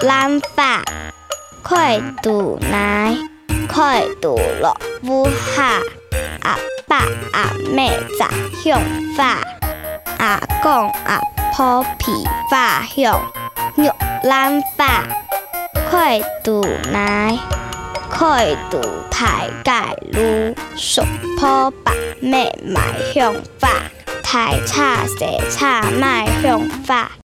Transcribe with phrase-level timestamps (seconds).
[0.00, 0.82] 懒法，
[1.62, 3.16] 快渡来，
[3.72, 5.80] 快渡落乌下。
[6.42, 6.98] 阿爸
[7.32, 8.28] 阿妹在
[8.62, 8.78] 向
[9.16, 9.38] 法，
[10.18, 11.18] 阿公阿
[11.54, 12.12] 婆皮
[12.50, 13.18] 发向
[13.76, 13.88] 玉
[14.24, 15.04] 兰法，
[15.90, 16.60] 快渡
[16.92, 17.38] 来，
[18.10, 18.78] 快渡
[19.10, 19.72] 太界
[20.12, 21.02] 路，熟
[21.38, 22.80] 破白妹迈
[23.14, 23.68] 向法，
[24.22, 27.10] 太差西差迈向法。